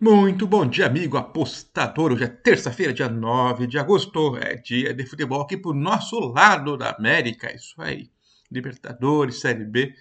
[0.00, 2.12] Muito bom dia, amigo apostador.
[2.12, 4.36] Hoje é terça-feira, dia 9 de agosto.
[4.36, 7.52] É dia de futebol aqui pro nosso lado da América.
[7.52, 8.08] Isso aí.
[8.48, 9.92] Libertadores, Série B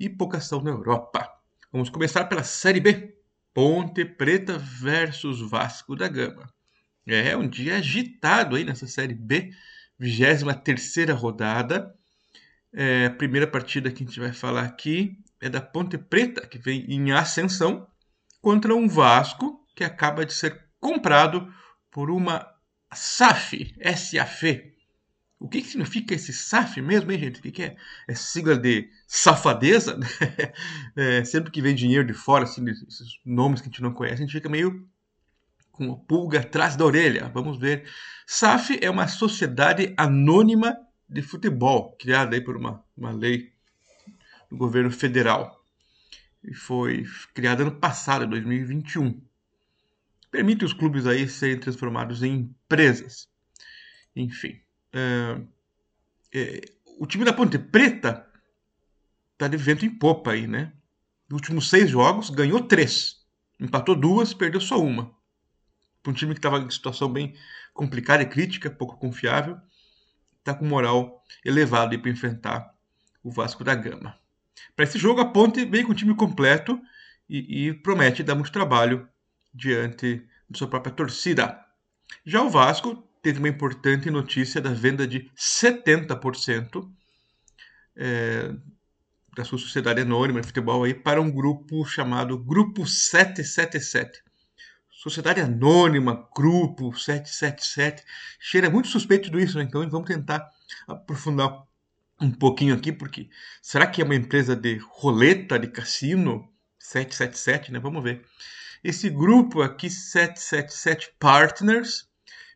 [0.00, 1.30] e pouca ação na Europa.
[1.70, 3.18] Vamos começar pela Série B.
[3.52, 6.50] Ponte Preta versus Vasco da Gama.
[7.06, 9.50] É um dia agitado aí nessa Série B.
[9.98, 11.94] 23 rodada.
[12.72, 16.56] É, a primeira partida que a gente vai falar aqui é da Ponte Preta, que
[16.56, 17.86] vem em ascensão
[18.44, 21.50] contra um Vasco que acaba de ser comprado
[21.90, 22.46] por uma
[22.92, 24.70] SAF, SAF.
[25.40, 27.40] O que, que significa esse SAF mesmo, hein, gente?
[27.40, 27.76] O que, que é?
[28.06, 29.98] É sigla de safadeza?
[30.94, 34.22] é, sempre que vem dinheiro de fora, assim, esses nomes que a gente não conhece,
[34.22, 34.86] a gente fica meio
[35.72, 37.30] com a pulga atrás da orelha.
[37.32, 37.88] Vamos ver.
[38.26, 40.76] SAF é uma sociedade anônima
[41.08, 43.52] de futebol, criada aí por uma, uma lei
[44.50, 45.63] do governo federal
[46.44, 49.20] e foi criada ano passado, 2021.
[50.30, 53.28] Permite os clubes aí serem transformados em empresas.
[54.14, 54.60] Enfim.
[54.92, 55.40] É,
[56.32, 56.60] é,
[56.98, 58.28] o time da Ponte Preta
[59.38, 60.72] tá de vento em popa aí, né?
[61.28, 63.24] Nos últimos seis jogos, ganhou três.
[63.58, 65.14] Empatou duas, perdeu só uma.
[66.02, 67.34] Para um time que estava em situação bem
[67.72, 69.58] complicada e crítica, pouco confiável,
[70.38, 72.74] está com moral elevado para enfrentar
[73.22, 74.18] o Vasco da Gama.
[74.74, 76.80] Para esse jogo, a Ponte vem com o time completo
[77.28, 79.08] e, e promete dar muito trabalho
[79.52, 81.58] diante de sua própria torcida.
[82.24, 86.90] Já o Vasco teve uma importante notícia da venda de 70%
[87.96, 88.54] é,
[89.34, 94.22] da sua sociedade anônima de futebol aí para um grupo chamado Grupo 777.
[94.90, 98.02] Sociedade Anônima, Grupo 777.
[98.40, 99.64] Cheira muito suspeito tudo isso, né?
[99.64, 100.48] Então vamos tentar
[100.88, 101.64] aprofundar
[102.20, 103.28] um pouquinho aqui, porque
[103.60, 106.48] será que é uma empresa de roleta, de cassino?
[106.78, 107.78] 777, né?
[107.78, 108.24] Vamos ver.
[108.82, 112.08] Esse grupo aqui, 777 Partners,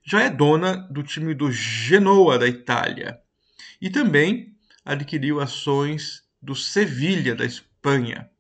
[0.05, 3.21] já é dona do time do Genoa da Itália
[3.81, 8.31] e também adquiriu ações do Sevilha da Espanha.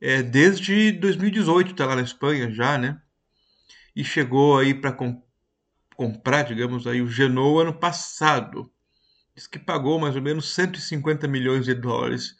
[0.00, 3.00] É, desde 2018 está lá na Espanha já, né?
[3.94, 5.22] E chegou aí para comp
[5.96, 8.72] comprar, digamos aí, o Genoa ano passado
[9.46, 12.36] que pagou mais ou menos 150 milhões de dólares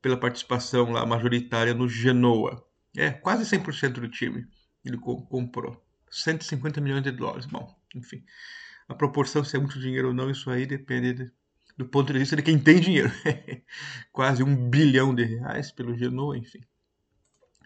[0.00, 2.66] pela participação lá majoritária no Genoa.
[2.96, 4.46] É, quase 100% do time
[4.84, 5.82] ele comprou.
[6.10, 7.46] 150 milhões de dólares.
[7.46, 8.22] Bom, enfim.
[8.88, 11.32] A proporção, se é muito dinheiro ou não, isso aí depende de,
[11.76, 13.10] do ponto de vista de quem tem dinheiro.
[14.12, 16.60] quase um bilhão de reais pelo Genoa, enfim.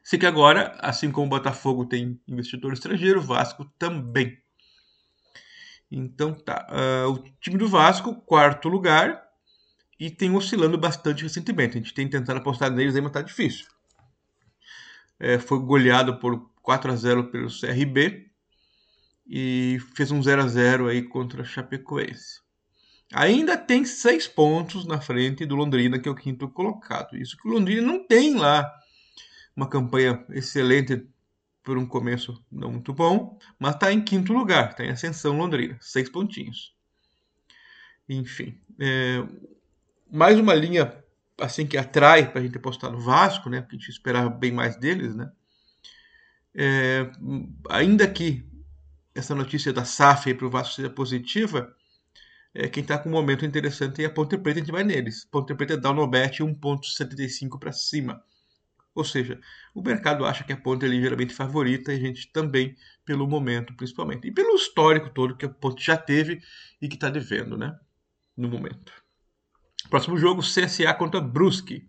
[0.04, 4.38] Sei que agora, assim como o Botafogo tem investidor estrangeiro, o Vasco também.
[5.90, 6.66] Então tá.
[6.70, 9.22] Uh, o time do Vasco, quarto lugar,
[9.98, 11.76] e tem oscilando bastante recentemente.
[11.76, 13.66] A gente tem tentado apostar neles aí, mas tá difícil.
[15.18, 18.26] É, foi goleado por 4 a 0 pelo CRB
[19.26, 22.40] e fez um 0 a 0 aí contra a Chapecoense.
[23.12, 27.16] Ainda tem seis pontos na frente do Londrina, que é o quinto colocado.
[27.16, 28.70] Isso que o Londrina não tem lá
[29.54, 31.06] uma campanha excelente
[31.66, 35.76] por um começo não muito bom, mas está em quinto lugar, está em ascensão Londrina,
[35.80, 36.72] seis pontinhos.
[38.08, 39.26] Enfim, é,
[40.08, 40.96] mais uma linha
[41.40, 43.60] assim que atrai para a gente apostar no Vasco, né?
[43.60, 45.32] Porque a gente esperava bem mais deles, né?
[46.54, 47.10] É,
[47.68, 48.48] ainda que
[49.12, 51.74] essa notícia da SAF para o Vasco seja positiva,
[52.54, 55.24] é, quem está com um momento interessante é a Ponte Preta, a gente vai neles.
[55.24, 58.22] Ponte Preta dá o Nobet 1,75 para cima.
[58.96, 59.38] Ou seja,
[59.74, 62.74] o mercado acha que a Ponte é ligeiramente favorita e a gente também,
[63.04, 64.26] pelo momento principalmente.
[64.26, 66.40] E pelo histórico todo que a Ponte já teve
[66.80, 67.78] e que está devendo, né?
[68.34, 68.90] No momento.
[69.90, 71.86] Próximo jogo, CSA contra Brusque.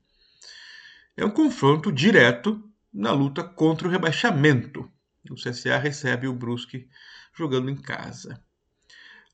[1.15, 2.61] É um confronto direto
[2.93, 4.91] na luta contra o rebaixamento.
[5.31, 6.89] O CSA recebe o Brusque
[7.33, 8.43] jogando em casa.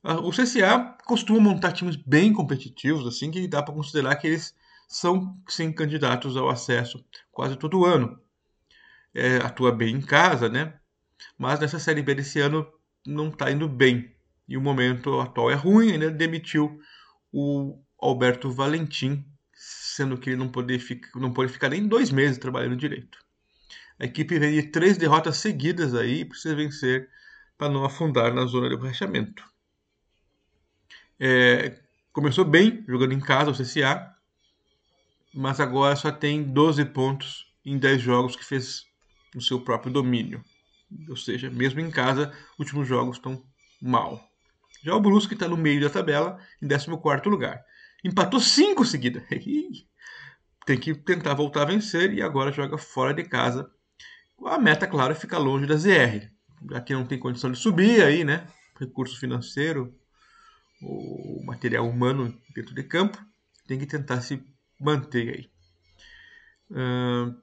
[0.03, 4.53] O CSA costuma montar times bem competitivos, assim que dá para considerar que eles
[4.93, 8.21] são sim candidatos ao acesso quase todo ano.
[9.11, 10.79] É, atua bem em casa, né?
[11.35, 12.71] Mas nessa Série B desse ano
[13.05, 14.15] não está indo bem.
[14.47, 16.79] E o momento atual é ruim, ainda demitiu
[17.31, 19.25] o Alberto Valentim,
[19.55, 23.17] sendo que ele não pode, ficar, não pode ficar nem dois meses trabalhando direito.
[23.99, 27.09] A equipe vem de três derrotas seguidas aí e precisa vencer
[27.57, 29.43] para não afundar na zona de rebaixamento.
[31.19, 31.79] É,
[32.11, 34.12] começou bem jogando em casa o CSA,
[35.33, 38.83] mas agora só tem 12 pontos em 10 jogos que fez
[39.33, 40.43] no seu próprio domínio.
[41.09, 43.43] Ou seja, mesmo em casa, os últimos jogos estão
[43.81, 44.21] mal.
[44.83, 47.63] Já o Brusque está no meio da tabela, em 14 lugar.
[48.03, 49.23] Empatou 5 seguidas.
[50.65, 53.69] tem que tentar voltar a vencer e agora joga fora de casa
[54.45, 56.29] A meta, claro, é ficar longe da ZR.
[56.73, 58.47] Aqui não tem condição de subir aí, né?
[58.79, 59.93] Recurso financeiro,
[60.81, 63.17] o material humano dentro de campo,
[63.67, 64.43] tem que tentar se
[64.83, 65.49] manter aí.
[66.71, 67.35] Uh,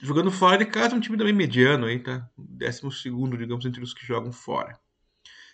[0.00, 2.28] jogando fora de casa, um time também mediano aí, tá?
[2.36, 4.78] Décimo segundo, digamos, entre os que jogam fora.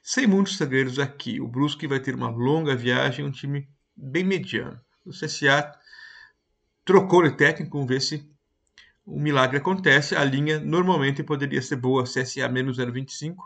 [0.02, 1.40] Sem muitos segredos aqui.
[1.40, 4.80] O Brusque vai ter uma longa viagem, um time bem mediano.
[5.04, 5.72] O CSA
[6.84, 8.30] trocou de técnico, vamos ver se
[9.04, 10.14] o milagre acontece.
[10.14, 13.36] A linha normalmente poderia ser boa, CSA menos 0,25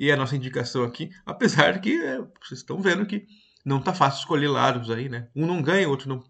[0.00, 3.26] e a nossa indicação aqui, apesar de que é, vocês estão vendo que
[3.62, 5.28] não está fácil escolher lados aí, né?
[5.36, 6.24] Um não ganha, outro não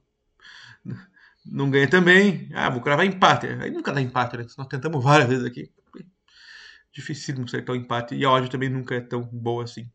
[1.44, 2.48] não ganha também.
[2.54, 3.46] Ah, vou cravar empate.
[3.46, 4.46] Aí nunca dá empate, né?
[4.56, 5.72] Nós tentamos várias vezes aqui.
[6.92, 8.14] Dificílimo acertar o empate.
[8.14, 9.90] E a odd também nunca é tão boa assim,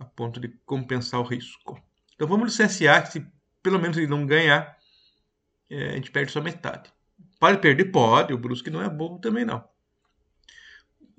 [0.00, 1.80] a ponto de compensar o risco.
[2.14, 3.26] Então vamos no CSA, que se
[3.62, 4.76] pelo menos ele não ganhar,
[5.70, 6.92] é, a gente perde só metade.
[7.38, 7.86] Pode perder?
[7.86, 8.32] Pode.
[8.32, 9.64] O Brusque não é bom também, não.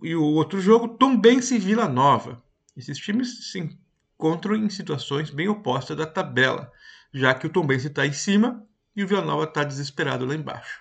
[0.02, 2.44] E o outro jogo, Tombense e Vila Nova.
[2.76, 3.60] Esses times se
[4.18, 6.72] encontram em situações bem opostas da tabela,
[7.14, 8.66] já que o Tombense está em cima
[8.96, 10.80] e o Vila Nova está desesperado lá embaixo.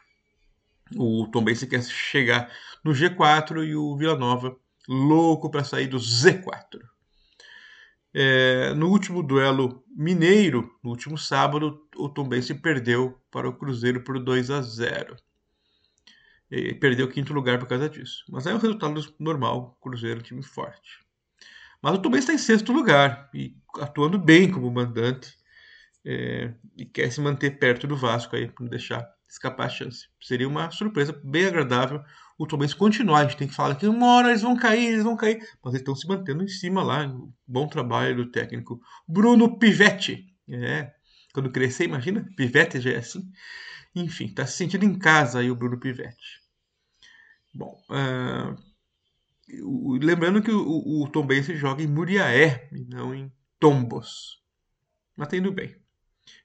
[0.96, 2.50] O Tombense quer chegar
[2.84, 4.56] no G4 e o Vila Nova
[4.88, 6.80] louco para sair do Z4.
[8.12, 14.20] É, no último duelo mineiro, no último sábado, o Tombense perdeu para o Cruzeiro por
[14.20, 15.16] 2 a 0.
[16.50, 18.24] E perdeu o quinto lugar por causa disso.
[18.28, 21.04] Mas é um resultado normal, Cruzeiro, time forte.
[21.82, 25.36] Mas o Tombense está em sexto lugar e atuando bem como mandante
[26.04, 30.08] é, e quer se manter perto do Vasco aí, para não deixar escapar a chance.
[30.20, 32.02] Seria uma surpresa bem agradável
[32.38, 33.20] o Tombense continuar.
[33.20, 35.38] A gente tem que falar que uma hora eles vão cair, eles vão cair.
[35.62, 37.12] Mas eles estão se mantendo em cima lá.
[37.46, 40.26] Bom trabalho do técnico Bruno Pivetti.
[40.48, 40.92] É,
[41.32, 43.22] quando crescer, imagina, Pivetti já é assim.
[43.94, 46.42] Enfim, está se sentindo em casa aí o Bruno Pivetti.
[47.54, 48.56] Bom, uh,
[50.02, 54.42] lembrando que o, o Tom Benz joga em Muriaé e não em Tombos.
[55.16, 55.83] Mas tá indo bem.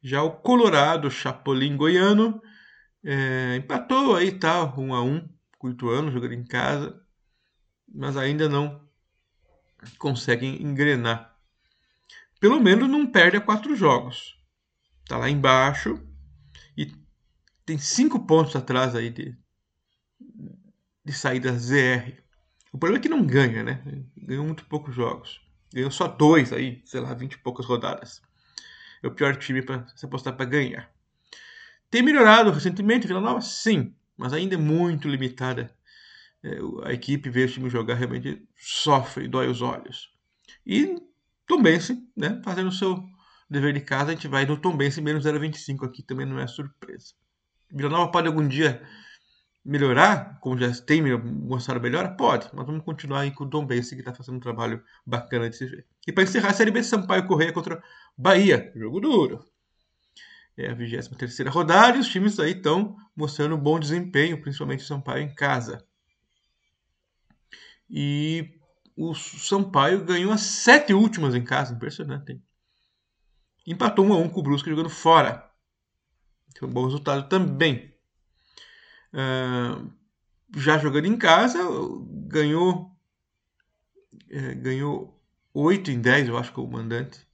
[0.02, 2.42] Já o Colorado Chapolin Goiano
[3.04, 5.28] é, empatou aí, tá, um a um,
[5.58, 7.02] com o jogando em casa,
[7.88, 8.88] mas ainda não
[9.98, 11.38] conseguem engrenar.
[12.40, 14.38] Pelo menos não perde a quatro jogos.
[15.06, 16.02] Tá lá embaixo
[16.78, 16.94] e
[17.66, 19.38] tem cinco pontos atrás aí de,
[21.04, 22.22] de saída ZR.
[22.72, 23.84] O problema é que não ganha, né?
[24.16, 25.42] Ganhou muito poucos jogos.
[25.74, 28.22] Ganhou só dois aí, sei lá, vinte e poucas rodadas.
[29.02, 30.90] É o pior time para se apostar para ganhar.
[31.90, 33.42] Tem melhorado recentemente, Vila Nova?
[33.42, 35.74] Sim, mas ainda é muito limitada.
[36.44, 40.10] É, a equipe vê o time jogar realmente sofre, dói os olhos.
[40.66, 40.98] E
[41.48, 43.04] Tombense, né, fazendo o seu
[43.50, 47.14] dever de casa, a gente vai no Tombense menos 0,25 aqui, também não é surpresa.
[47.72, 48.82] Vila Nova pode algum dia
[49.70, 52.16] melhorar, como já tem mostrado melhor?
[52.16, 55.48] Pode, mas vamos continuar aí com o Tom Bense, que está fazendo um trabalho bacana
[55.48, 55.86] de se ver.
[56.08, 57.82] E para encerrar a Série B, Sampaio Correia contra
[58.18, 59.46] Bahia, jogo duro.
[60.58, 65.22] É a 23 rodada e os times aí estão mostrando bom desempenho, principalmente o Sampaio
[65.22, 65.86] em casa.
[67.88, 68.60] E
[68.98, 72.42] o Sampaio ganhou as sete últimas em casa, impressionante.
[73.68, 75.48] Empatou 1 a 1 com o Brusque jogando fora.
[76.58, 77.89] Foi um bom resultado também.
[79.14, 79.92] Uh,
[80.56, 81.60] já jogando em casa,
[82.28, 82.90] ganhou
[84.30, 85.20] é, ganhou
[85.54, 87.28] 8 em 10, eu acho que é o mandante.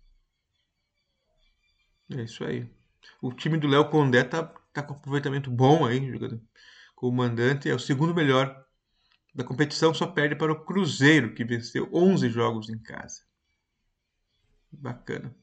[2.12, 2.70] É isso aí.
[3.22, 6.42] O time do Léo Condé tá, tá com aproveitamento bom aí, jogando
[6.96, 7.70] com o mandante.
[7.70, 8.66] É o segundo melhor
[9.34, 13.24] da competição, só perde para o Cruzeiro, que venceu 11 jogos em casa.
[14.72, 15.36] Bacana.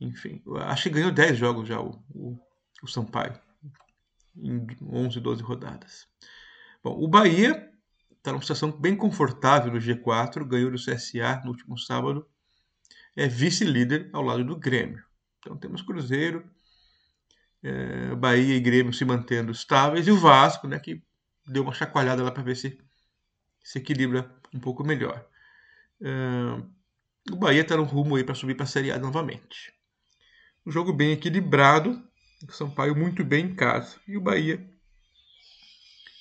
[0.00, 2.38] Enfim, acho que ganhou 10 jogos já o, o,
[2.82, 3.38] o Sampaio
[4.36, 6.06] em 11, 12 rodadas.
[6.82, 7.70] Bom, o Bahia
[8.10, 12.26] está numa situação bem confortável no G4, ganhou do CSA no último sábado,
[13.16, 15.04] é vice-líder ao lado do Grêmio.
[15.38, 16.48] Então temos Cruzeiro,
[17.62, 21.02] é, Bahia e Grêmio se mantendo estáveis, e o Vasco, né, que
[21.46, 22.78] deu uma chacoalhada lá para ver se
[23.62, 25.24] se equilibra um pouco melhor.
[26.00, 29.72] É, o Bahia está no rumo aí para subir para a Série A novamente.
[30.66, 32.02] Um jogo bem equilibrado,
[32.48, 33.96] o Sampaio muito bem em casa.
[34.06, 34.64] E o Bahia,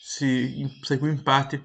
[0.01, 1.61] se sair com empate,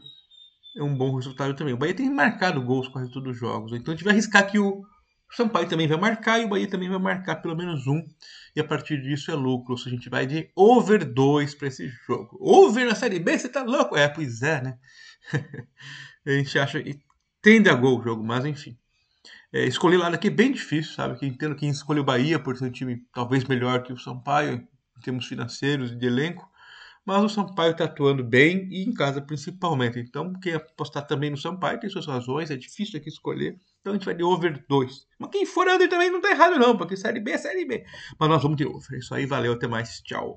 [0.77, 1.75] é um bom resultado também.
[1.75, 3.73] O Bahia tem marcado gols quase todos os jogos.
[3.73, 4.85] Então a gente vai arriscar que o
[5.31, 8.03] Sampaio também vai marcar e o Bahia também vai marcar pelo menos um.
[8.55, 9.77] E a partir disso é lucro.
[9.77, 12.37] Seja, a gente vai de over 2 para esse jogo.
[12.41, 13.39] Over na Série B?
[13.39, 13.97] Você tá louco?
[13.97, 14.79] É, pois é, né?
[16.27, 17.01] a gente acha que
[17.43, 18.79] tende a gol o jogo, mas enfim.
[19.57, 21.19] É, escolher lado aqui é bem difícil, sabe?
[21.19, 24.69] Que entendo quem escolheu o Bahia por ser um time talvez melhor que o Sampaio,
[24.99, 26.47] em termos financeiros e de elenco,
[27.07, 29.99] mas o Sampaio está atuando bem e em casa principalmente.
[29.99, 33.59] Então, quem apostar também no Sampaio tem suas razões, é difícil aqui escolher.
[33.81, 35.07] Então a gente vai de over 2.
[35.19, 37.83] Mas quem for under também não está errado não, porque Série B é Série B.
[38.21, 38.99] Mas nós vamos de over.
[38.99, 40.37] Isso aí, valeu, até mais, tchau.